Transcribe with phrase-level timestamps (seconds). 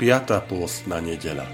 [0.00, 0.48] 5.
[0.48, 1.44] pôstna nedela.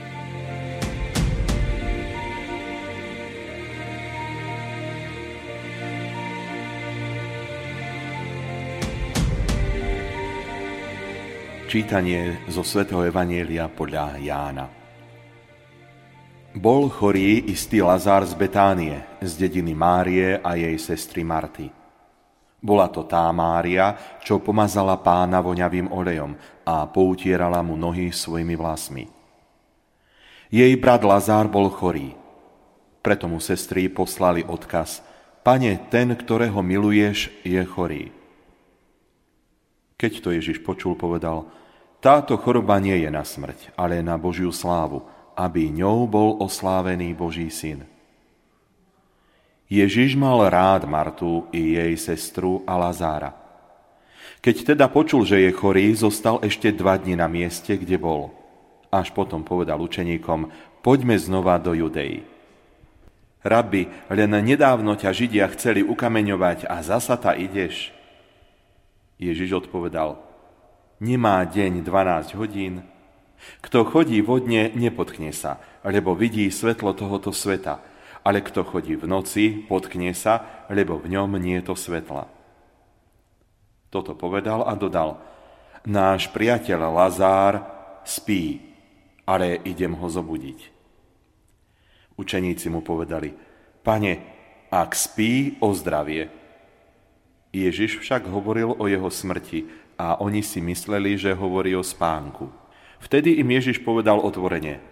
[11.67, 14.71] Čítanie zo svätého Evanielia podľa Jána.
[16.55, 21.86] Bol chorý istý Lazár z Betánie, z dediny Márie a jej sestry Marty.
[22.57, 26.33] Bola to tá Mária, čo pomazala pána voňavým olejom
[26.65, 29.05] a poutierala mu nohy svojimi vlasmi.
[30.49, 32.17] Jej brat Lazár bol chorý.
[33.05, 35.05] Preto mu sestry poslali odkaz
[35.47, 38.11] Pane, ten, ktorého miluješ, je chorý.
[39.95, 41.47] Keď to Ježiš počul, povedal
[42.03, 45.07] Táto choroba nie je na smrť, ale na Božiu slávu,
[45.39, 47.87] aby ňou bol oslávený Boží syn.
[49.67, 53.35] Ježiš mal rád Martu i jej sestru a Lazára.
[54.39, 58.31] Keď teda počul, že je chorý, zostal ešte dva dni na mieste, kde bol.
[58.95, 60.55] Až potom povedal učeníkom,
[60.87, 62.23] poďme znova do Judei.
[63.43, 67.91] Rabi, len nedávno ťa Židia chceli ukameňovať a zasa ta ideš.
[69.19, 70.23] Ježiš odpovedal,
[71.03, 72.87] nemá deň 12 hodín.
[73.67, 77.83] Kto chodí vodne, nepotkne sa, lebo vidí svetlo tohoto sveta–
[78.27, 82.27] ale kto chodí v noci, potkne sa, lebo v ňom nie je to svetla.
[83.87, 85.23] Toto povedal a dodal,
[85.87, 87.63] náš priateľ Lazár
[88.03, 88.59] spí,
[89.23, 90.59] ale idem ho zobudiť.
[92.19, 93.31] Učeníci mu povedali,
[93.87, 94.19] pane,
[94.75, 96.27] ak spí, o zdravie.
[97.55, 99.71] Ježiš však hovoril o jeho smrti
[100.03, 102.51] a oni si mysleli, že hovorí o spánku.
[102.99, 104.83] Vtedy im Ježiš povedal otvorene,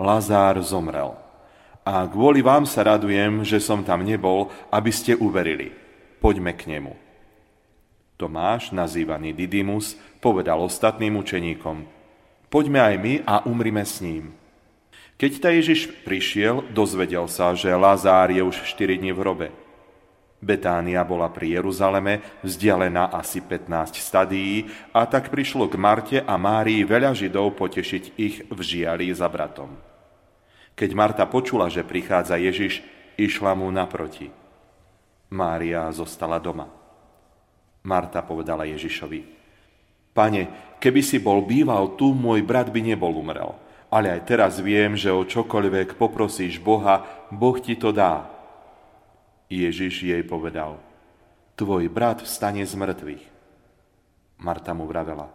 [0.00, 1.24] Lazár zomrel
[1.84, 5.68] a kvôli vám sa radujem, že som tam nebol, aby ste uverili.
[6.18, 6.96] Poďme k nemu.
[8.16, 11.84] Tomáš, nazývaný Didymus, povedal ostatným učeníkom,
[12.48, 14.32] poďme aj my a umrime s ním.
[15.20, 19.48] Keď ta Ježiš prišiel, dozvedel sa, že Lazár je už 4 dní v hrobe.
[20.44, 26.84] Betánia bola pri Jeruzaleme, vzdialená asi 15 stadií a tak prišlo k Marte a Márii
[26.84, 29.93] veľa Židov potešiť ich v žiali za bratom.
[30.74, 32.82] Keď Marta počula, že prichádza Ježiš,
[33.14, 34.30] išla mu naproti.
[35.30, 36.66] Mária zostala doma.
[37.86, 39.34] Marta povedala Ježišovi,
[40.14, 40.42] Pane,
[40.78, 43.58] keby si bol býval tu, môj brat by nebol umrel.
[43.90, 47.02] Ale aj teraz viem, že o čokoľvek poprosíš Boha,
[47.34, 48.30] Boh ti to dá.
[49.50, 50.78] Ježiš jej povedal,
[51.58, 53.24] tvoj brat vstane z mŕtvych.
[54.38, 55.30] Marta mu vravela,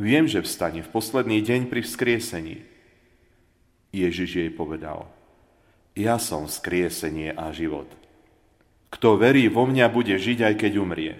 [0.00, 2.73] viem, že vstane v posledný deň pri vzkriesení.
[3.94, 5.06] Ježiš jej povedal,
[5.94, 7.86] ja som skriesenie a život.
[8.90, 11.14] Kto verí vo mňa, bude žiť aj keď umrie.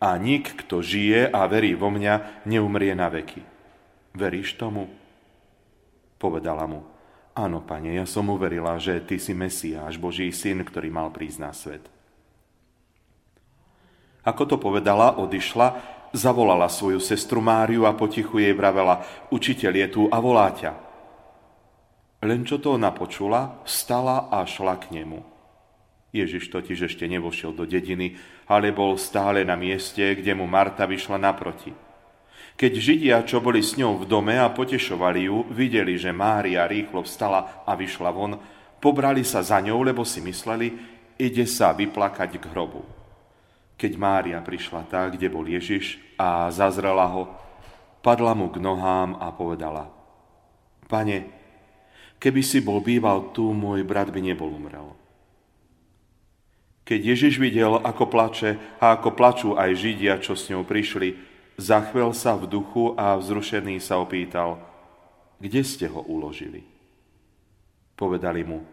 [0.00, 3.40] A nik, kto žije a verí vo mňa, neumrie na veky.
[4.16, 4.88] Veríš tomu?
[6.20, 6.84] Povedala mu,
[7.36, 11.52] áno, pane, ja som uverila, že ty si Mesiáš, Boží syn, ktorý mal prísť na
[11.52, 11.84] svet.
[14.24, 15.76] Ako to povedala, odišla,
[16.16, 20.72] zavolala svoju sestru Máriu a potichu jej vravela, učiteľ je tu a volá ťa.
[22.24, 25.20] Len čo to ona počula, vstala a šla k nemu.
[26.14, 28.16] Ježiš totiž ešte nevošiel do dediny,
[28.48, 31.74] ale bol stále na mieste, kde mu Marta vyšla naproti.
[32.54, 37.02] Keď Židia, čo boli s ňou v dome a potešovali ju, videli, že Mária rýchlo
[37.02, 38.38] vstala a vyšla von,
[38.78, 40.70] pobrali sa za ňou, lebo si mysleli,
[41.18, 42.86] ide sa vyplakať k hrobu.
[43.74, 47.26] Keď Mária prišla tak, kde bol Ježiš a zazrela ho,
[48.06, 49.90] padla mu k nohám a povedala,
[50.86, 51.43] Pane,
[52.24, 54.96] Keby si bol býval tu, môj brat by nebol umrel.
[56.88, 61.20] Keď Ježiš videl, ako plače a ako plačú aj Židia, čo s ňou prišli,
[61.60, 64.56] zachvel sa v duchu a vzrušený sa opýtal,
[65.36, 66.64] kde ste ho uložili?
[67.92, 68.64] Povedali mu,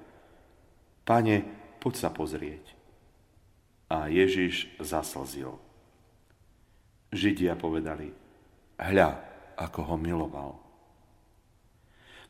[1.03, 1.43] pane,
[1.83, 2.71] poď sa pozrieť.
[3.91, 5.51] A Ježiš zaslzil.
[7.11, 8.15] Židia povedali,
[8.79, 9.19] hľa,
[9.59, 10.70] ako ho miloval.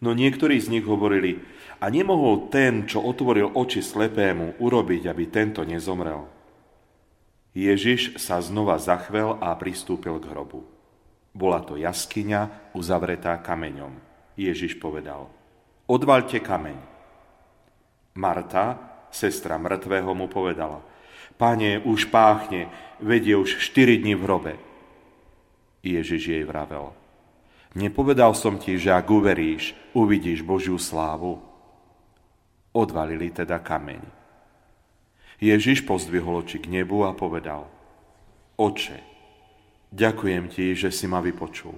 [0.02, 1.46] No niektorí z nich hovorili,
[1.78, 6.26] a nemohol ten, čo otvoril oči slepému, urobiť, aby tento nezomrel.
[7.54, 10.66] Ježiš sa znova zachvel a pristúpil k hrobu.
[11.32, 13.98] Bola to jaskyňa uzavretá kameňom.
[14.36, 15.30] Ježiš povedal,
[15.86, 16.80] odvalte kameň.
[18.18, 18.80] Marta,
[19.12, 20.82] sestra mŕtvého, mu povedala,
[21.36, 22.70] Pane, už páchne,
[23.02, 24.54] vedie už štyri dní v hrobe.
[25.82, 26.94] Ježiš jej vravel,
[27.76, 31.40] nepovedal som ti, že ak uveríš, uvidíš Božiu slávu.
[32.72, 34.02] Odvalili teda kameň.
[35.42, 37.66] Ježiš pozdvihol oči k nebu a povedal,
[38.62, 39.02] Oče,
[39.90, 41.74] ďakujem ti, že si ma vypočul.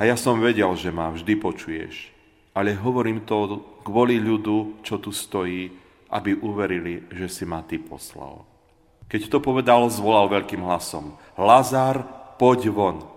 [0.00, 2.08] A ja som vedel, že ma vždy počuješ,
[2.56, 5.68] ale hovorím to kvôli ľudu, čo tu stojí,
[6.08, 8.48] aby uverili, že si ma ty poslal.
[9.06, 12.02] Keď to povedal, zvolal veľkým hlasom, Lazar,
[12.40, 13.15] poď von.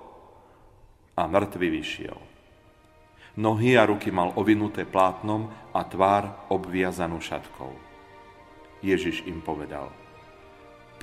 [1.19, 2.16] A mŕtvy vyšiel.
[3.36, 7.75] Nohy a ruky mal ovinuté plátnom a tvár obviazanú šatkou.
[8.80, 9.92] Ježiš im povedal,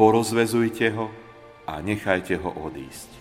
[0.01, 1.13] porozvezujte ho
[1.69, 3.13] a nechajte ho odísť.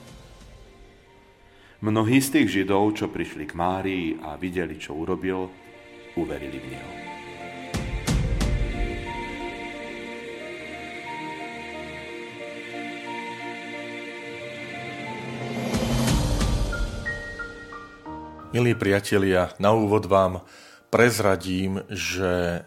[1.83, 5.51] Mnohí z tých Židov, čo prišli k Márii a videli, čo urobil,
[6.15, 7.14] uverili v Neho.
[18.55, 20.39] Milí priatelia, na úvod vám
[20.87, 22.59] prezradím, že e,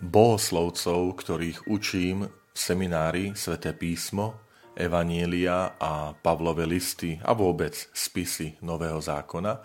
[0.00, 4.40] bohoslovcov, ktorých učím v seminári Sveté písmo,
[4.72, 9.60] Evanielia a Pavlové listy a vôbec spisy Nového zákona,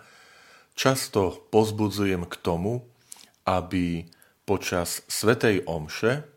[0.76, 2.84] často pozbudzujem k tomu,
[3.48, 4.04] aby
[4.44, 6.28] počas Svetej Omše,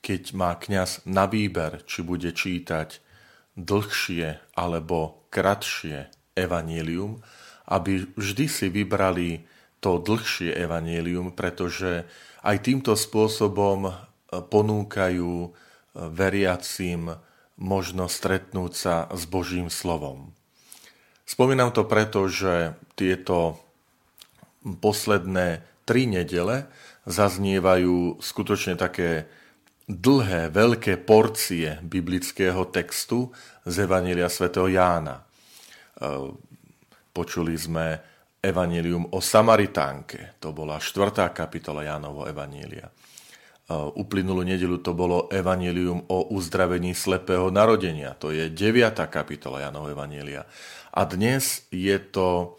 [0.00, 2.96] keď má kňaz na výber, či bude čítať
[3.60, 7.20] dlhšie alebo kratšie evanílium,
[7.68, 9.44] aby vždy si vybrali
[9.78, 12.08] to dlhšie evanílium, pretože
[12.42, 13.92] aj týmto spôsobom e,
[14.32, 15.48] ponúkajú e,
[16.10, 17.14] veriacim
[17.58, 20.32] možno stretnúť sa s Božím slovom.
[21.28, 23.60] Spomínam to preto, že tieto
[24.64, 26.66] posledné tri nedele
[27.04, 29.28] zaznievajú skutočne také
[29.88, 33.32] dlhé, veľké porcie biblického textu
[33.64, 35.24] z Evanília svätého Jána.
[37.18, 37.98] Počuli sme
[38.38, 42.86] evanílium o Samaritánke, to bola štvrtá kapitola Jánovo evanília.
[42.86, 42.94] E,
[43.74, 48.94] uplynulú nedelu to bolo evanílium o uzdravení slepého narodenia, to je 9.
[49.10, 50.46] kapitola Jánovo evanília.
[50.94, 52.54] A dnes je to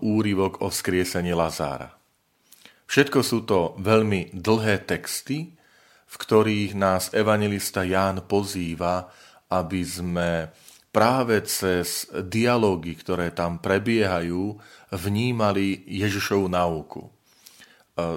[0.00, 1.92] úrivok o vzkriesení Lazára.
[2.88, 5.52] Všetko sú to veľmi dlhé texty,
[6.08, 9.12] v ktorých nás evangelista Ján pozýva,
[9.52, 10.48] aby sme
[10.90, 14.58] práve cez dialógy, ktoré tam prebiehajú,
[14.90, 17.06] vnímali Ježišovu náuku.
[17.06, 17.10] E,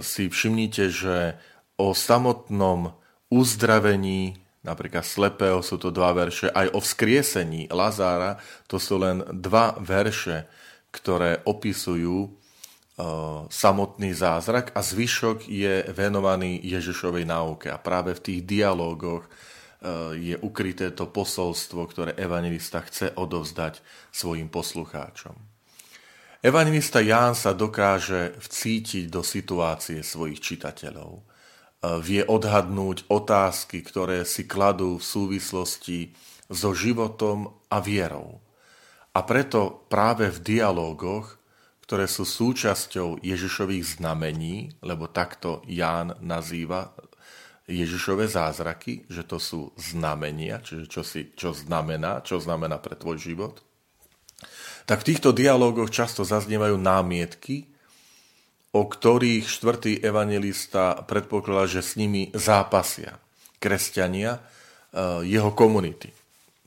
[0.01, 1.37] si všimnite, že
[1.77, 2.93] o samotnom
[3.29, 9.75] uzdravení napríklad slepého sú to dva verše, aj o vzkriesení Lazára to sú len dva
[9.77, 10.47] verše,
[10.89, 12.29] ktoré opisujú e,
[13.49, 17.67] samotný zázrak a zvyšok je venovaný Ježišovej náuke.
[17.69, 19.29] A práve v tých dialógoch
[20.15, 23.83] je ukryté to posolstvo, ktoré evangelista chce odovzdať
[24.15, 25.35] svojim poslucháčom.
[26.43, 31.23] Evangelista Ján sa dokáže vcítiť do situácie svojich čitateľov.
[31.83, 35.99] Eh, vie odhadnúť otázky, ktoré si kladú v súvislosti
[36.47, 38.43] so životom a vierou.
[39.15, 41.39] A preto práve v dialógoch,
[41.83, 46.91] ktoré sú súčasťou Ježišových znamení, lebo takto Ján nazýva
[47.63, 53.15] Ježišové zázraky, že to sú znamenia, čiže čo, si, čo znamená, čo znamená pre tvoj
[53.23, 53.63] život,
[54.83, 57.71] tak v týchto dialógoch často zaznievajú námietky,
[58.73, 63.15] o ktorých štvrtý evangelista predpokladá, že s nimi zápasia
[63.61, 66.11] kresťania eh, jeho komunity.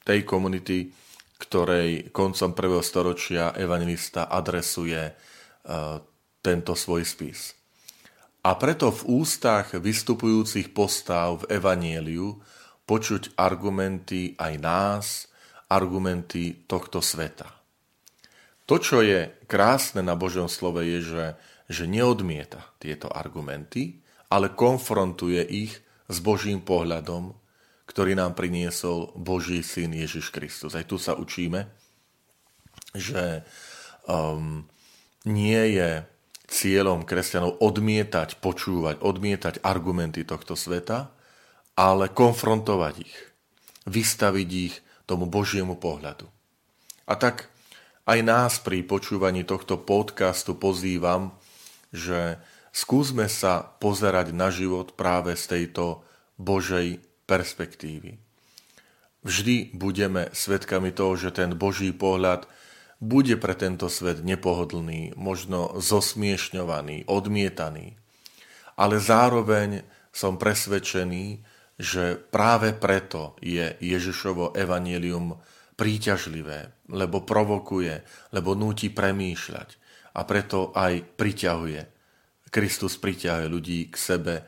[0.01, 0.89] Tej komunity,
[1.37, 5.15] ktorej koncom prvého storočia evangelista adresuje eh,
[6.41, 7.56] tento svoj spis.
[8.47, 12.39] A preto v ústach vystupujúcich postáv v Evanieliu
[12.87, 15.07] počuť argumenty aj nás,
[15.67, 17.51] argumenty tohto sveta.
[18.71, 21.27] To, čo je krásne na Božom slove, je, že,
[21.67, 23.99] že neodmieta tieto argumenty,
[24.31, 27.35] ale konfrontuje ich s Božím pohľadom,
[27.91, 30.79] ktorý nám priniesol Boží syn Ježiš Kristus.
[30.79, 31.67] Aj tu sa učíme,
[32.95, 33.43] že
[34.07, 34.71] um,
[35.27, 36.07] nie je
[36.47, 41.11] cieľom kresťanov odmietať, počúvať, odmietať argumenty tohto sveta,
[41.77, 43.17] ale konfrontovať ich,
[43.85, 44.75] vystaviť ich
[45.05, 46.27] tomu Božiemu pohľadu.
[47.07, 47.51] A tak
[48.07, 51.35] aj nás pri počúvaní tohto podcastu pozývam,
[51.91, 52.39] že
[52.71, 56.07] skúsme sa pozerať na život práve z tejto
[56.39, 58.19] Božej perspektívy.
[59.27, 62.47] Vždy budeme svedkami toho, že ten Boží pohľad
[63.01, 67.97] bude pre tento svet nepohodlný, možno zosmiešňovaný, odmietaný.
[68.77, 71.45] Ale zároveň som presvedčený,
[71.77, 75.37] že práve preto je Ježišovo evanílium
[75.77, 78.01] príťažlivé, lebo provokuje,
[78.33, 79.69] lebo núti premýšľať
[80.17, 81.83] a preto aj priťahuje.
[82.49, 84.45] Kristus priťahuje ľudí k sebe, e,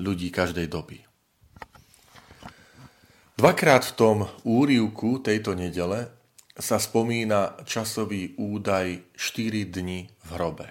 [0.00, 1.04] ľudí každej doby.
[3.36, 4.16] Dvakrát v tom
[4.48, 6.15] úrivku tejto nedele
[6.56, 10.68] sa spomína časový údaj 4 dni v hrobe.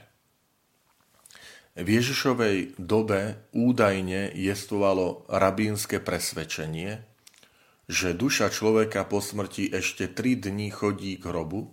[1.75, 7.03] V Ježišovej dobe údajne jestvovalo rabínske presvedčenie,
[7.85, 11.69] že duša človeka po smrti ešte 3 dní chodí k hrobu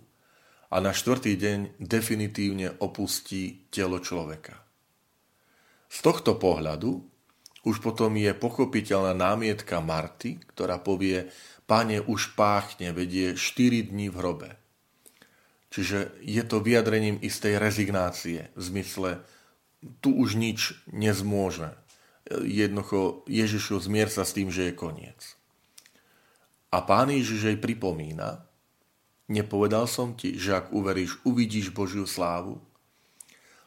[0.69, 4.61] a na štvrtý deň definitívne opustí telo človeka.
[5.89, 7.13] Z tohto pohľadu
[7.63, 11.31] už potom je pochopiteľná námietka Marty, ktorá povie,
[11.63, 14.49] Pane, už páchne, vedie 4 dní v hrobe.
[15.73, 19.25] Čiže je to vyjadrením istej rezignácie v zmysle,
[20.05, 21.73] tu už nič nezmôže.
[22.29, 25.35] Jednoducho Ježišu zmier sa s tým, že je koniec.
[26.69, 28.45] A pán Ježiš jej pripomína,
[29.29, 32.61] nepovedal som ti, že ak uveríš, uvidíš Božiu slávu,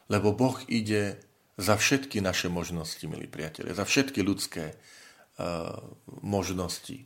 [0.07, 1.19] lebo Boh ide
[1.59, 5.75] za všetky naše možnosti, milí priatelia, za všetky ľudské uh,
[6.23, 7.03] možnosti,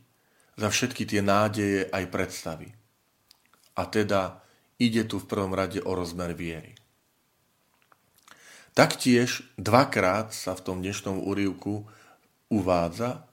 [0.56, 2.68] za všetky tie nádeje aj predstavy.
[3.78, 4.44] A teda
[4.76, 6.76] ide tu v prvom rade o rozmer viery.
[8.72, 11.84] Taktiež dvakrát sa v tom dnešnom úrivku
[12.48, 13.28] uvádza,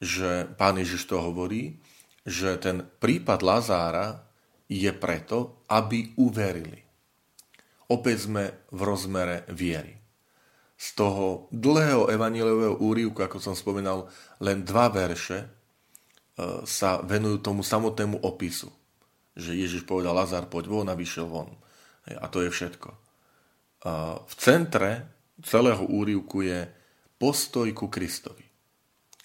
[0.00, 1.76] že pán Ježiš to hovorí,
[2.24, 4.24] že ten prípad Lazára
[4.68, 6.80] je preto, aby uverili.
[7.92, 10.00] Opäť sme v rozmere viery
[10.80, 14.08] z toho dlhého evaníliového úrivku, ako som spomínal,
[14.40, 15.59] len dva verše
[16.64, 18.72] sa venujú tomu samotnému opisu.
[19.36, 21.50] Že Ježiš povedal, Lazar, poď von a vyšiel von.
[22.10, 22.90] A to je všetko.
[24.26, 25.08] V centre
[25.40, 26.68] celého úrivku je
[27.16, 28.44] postoj ku Kristovi.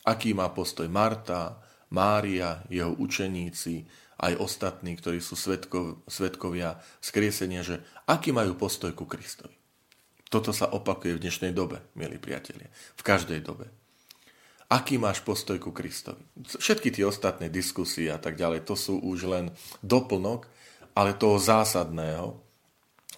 [0.06, 1.60] Aký má postoj Marta,
[1.92, 3.84] Mária, jeho učeníci,
[4.16, 5.36] aj ostatní, ktorí sú
[6.08, 9.56] svetkovia skriesenia, že aký majú postoj ku Kristovi.
[10.32, 12.72] Toto sa opakuje v dnešnej dobe, milí priatelia.
[12.96, 13.68] V každej dobe.
[14.66, 16.26] Aký máš postoj ku Kristovi?
[16.42, 19.46] Všetky tie ostatné diskusie a tak ďalej, to sú už len
[19.86, 20.50] doplnok,
[20.98, 22.42] ale toho zásadného,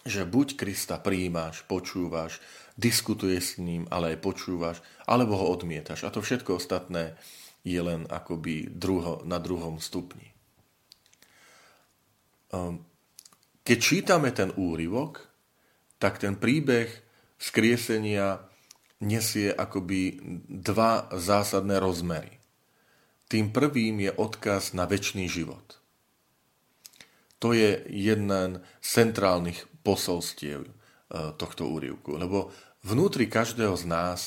[0.03, 2.43] že buď Krista prijímaš, počúvaš,
[2.75, 4.77] diskutuješ s ním, ale aj počúvaš,
[5.07, 6.03] alebo ho odmietaš.
[6.03, 7.15] A to všetko ostatné
[7.67, 10.31] je len akoby druho, na druhom stupni.
[12.55, 12.83] Ehm,
[13.67, 15.27] keď čítame ten úryvok,
[15.99, 16.87] tak ten príbeh
[17.35, 18.47] skriesenia
[19.03, 22.41] nesie akoby dva zásadné rozmery.
[23.27, 25.77] Tým prvým je odkaz na väčší život.
[27.37, 30.71] To je jeden z centrálnych posolstiev e,
[31.37, 32.49] tohto úrivku, lebo
[32.81, 34.19] vnútri každého z nás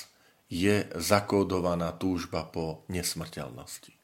[0.47, 3.95] je zakódovaná túžba po nesmrteľnosti.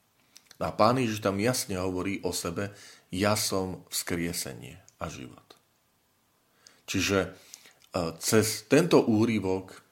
[0.56, 2.72] A pán Ježiš tam jasne hovorí o sebe,
[3.12, 5.44] ja som vzkriesenie a život.
[6.88, 7.36] Čiže
[8.22, 9.85] cez tento úryvok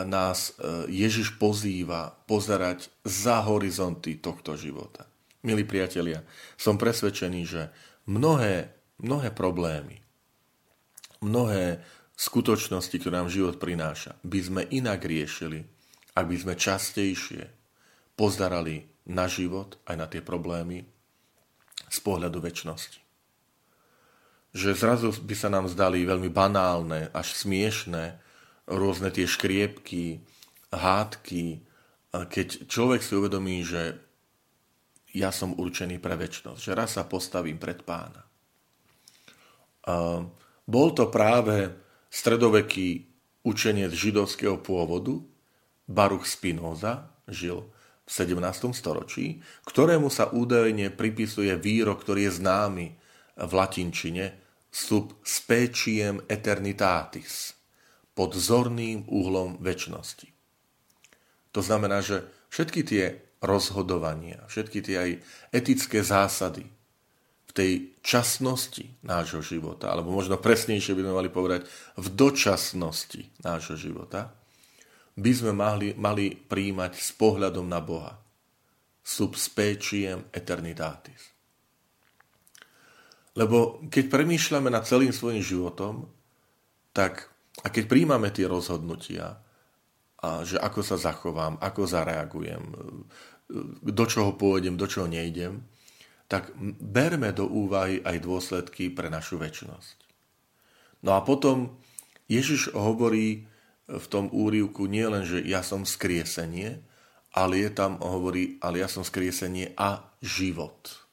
[0.00, 5.04] nás e, Ježiš pozýva pozerať za horizonty tohto života.
[5.44, 6.24] Milí priatelia,
[6.56, 7.68] som presvedčený, že
[8.08, 8.72] mnohé,
[9.02, 10.00] mnohé problémy,
[11.20, 11.82] mnohé
[12.16, 15.66] skutočnosti, ktoré nám život prináša, by sme inak riešili,
[16.16, 17.42] ak by sme častejšie
[18.16, 20.86] pozerali na život aj na tie problémy
[21.90, 23.02] z pohľadu väčšnosti
[24.52, 28.20] že zrazu by sa nám zdali veľmi banálne, až smiešné,
[28.68, 30.22] rôzne tie škriepky,
[30.72, 31.64] hádky,
[32.12, 33.98] keď človek si uvedomí, že
[35.12, 38.24] ja som určený pre väčšnosť, že raz sa postavím pred pána.
[40.62, 41.68] Bol to práve
[42.08, 43.08] stredoveký
[43.42, 45.18] učenec židovského pôvodu,
[45.84, 47.66] Baruch Spinoza, žil
[48.06, 48.72] v 17.
[48.72, 52.86] storočí, ktorému sa údajne pripisuje výrok, ktorý je známy
[53.36, 54.38] v latinčine,
[54.72, 57.52] sub speciem eternitatis,
[58.12, 60.28] pod zorným úhlom väčšnosti.
[61.52, 63.04] To znamená, že všetky tie
[63.42, 65.10] rozhodovania, všetky tie aj
[65.52, 66.64] etické zásady
[67.48, 71.68] v tej časnosti nášho života, alebo možno presnejšie by sme mali povedať
[72.00, 74.32] v dočasnosti nášho života,
[75.12, 78.16] by sme mali, mali príjmať s pohľadom na Boha.
[79.04, 81.34] Sub speciem eternitatis.
[83.36, 86.08] Lebo keď premýšľame nad celým svojim životom,
[86.92, 89.44] tak a keď príjmame tie rozhodnutia,
[90.22, 92.62] a že ako sa zachovám, ako zareagujem,
[93.82, 95.66] do čoho pôjdem, do čoho nejdem,
[96.30, 96.48] tak
[96.80, 99.98] berme do úvahy aj dôsledky pre našu väčnosť.
[101.04, 101.76] No a potom
[102.30, 103.44] Ježiš hovorí
[103.90, 106.80] v tom úrivku nie len, že ja som skriesenie,
[107.36, 111.04] ale je tam, hovorí, ale ja som skriesenie a život.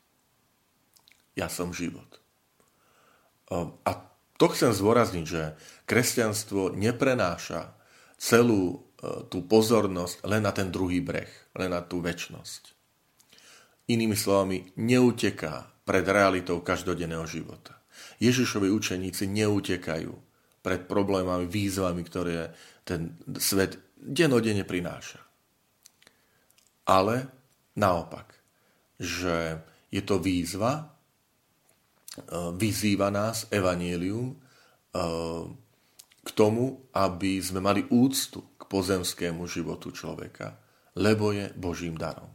[1.35, 2.23] Ja som život.
[3.83, 3.91] A
[4.39, 7.75] to chcem zdôrazniť, že kresťanstvo neprenáša
[8.15, 11.27] celú e, tú pozornosť len na ten druhý breh,
[11.59, 12.71] len na tú väčnosť.
[13.91, 17.83] Inými slovami, neuteká pred realitou každodenného života.
[18.23, 20.13] Ježišovi učeníci neutekajú
[20.63, 22.55] pred problémami, výzvami, ktoré
[22.87, 25.19] ten svet denodene prináša.
[26.87, 27.27] Ale
[27.75, 28.39] naopak,
[28.99, 30.98] že je to výzva,
[32.55, 34.35] vyzýva nás evanílium e,
[36.19, 40.59] k tomu, aby sme mali úctu k pozemskému životu človeka,
[40.99, 42.29] lebo je Božím darom.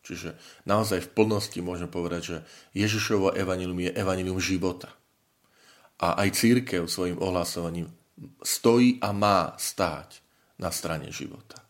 [0.00, 0.34] Čiže
[0.66, 2.36] naozaj v plnosti môžeme povedať, že
[2.74, 4.90] Ježišovo evanilium je evanilium života.
[6.00, 7.92] A aj církev svojim ohlasovaním
[8.40, 10.20] stojí a má stáť
[10.60, 11.60] na strane života.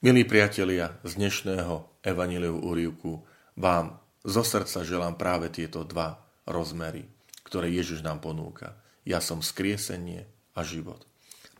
[0.00, 3.20] Milí priatelia, z dnešného evaniliu úrivku
[3.60, 7.08] vám zo srdca želám práve tieto dva rozmery,
[7.44, 8.76] ktoré Ježiš nám ponúka.
[9.08, 11.08] Ja som skriesenie a život.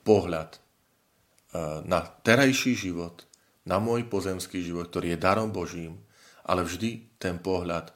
[0.05, 0.59] Pohľad e,
[1.89, 3.25] na terajší život
[3.69, 6.01] na môj pozemský život, ktorý je darom Božím,
[6.45, 7.95] ale vždy ten pohľad e,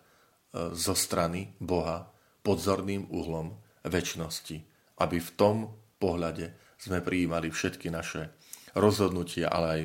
[0.76, 2.09] zo strany Boha
[2.44, 4.56] pod zorným uhlom väčšnosti,
[5.00, 5.56] aby v tom
[6.00, 8.33] pohľade sme prijímali všetky naše
[8.76, 9.83] rozhodnutia, ale aj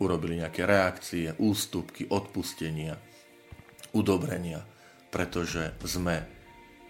[0.00, 2.96] urobili nejaké reakcie, ústupky, odpustenia,
[3.92, 4.62] udobrenia,
[5.10, 6.22] pretože sme,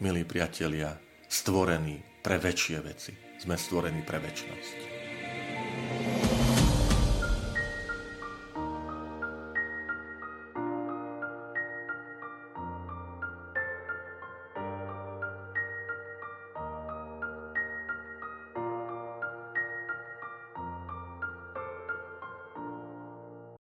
[0.04, 0.97] milí priatelia,
[1.30, 3.12] stvorení pre väčšie veci.
[3.40, 5.00] Sme stvorení pre väčšnosť.